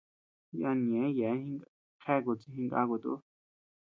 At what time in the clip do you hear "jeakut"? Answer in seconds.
2.03-2.37